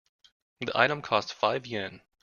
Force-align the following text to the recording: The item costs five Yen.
The 0.61 0.71
item 0.73 1.03
costs 1.03 1.31
five 1.31 1.67
Yen. 1.67 2.01